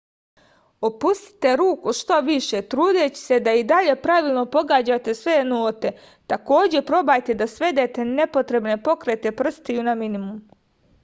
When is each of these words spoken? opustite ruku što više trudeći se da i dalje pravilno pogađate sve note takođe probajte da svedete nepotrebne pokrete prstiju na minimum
opustite 0.87 1.49
ruku 1.59 1.93
što 1.97 2.15
više 2.29 2.61
trudeći 2.71 3.21
se 3.25 3.39
da 3.47 3.53
i 3.59 3.67
dalje 3.73 3.95
pravilno 4.07 4.45
pogađate 4.57 5.15
sve 5.21 5.37
note 5.51 5.93
takođe 6.35 6.83
probajte 6.89 7.39
da 7.43 7.49
svedete 7.53 8.09
nepotrebne 8.15 8.79
pokrete 8.89 9.37
prstiju 9.43 9.87
na 9.91 9.95
minimum 10.05 10.43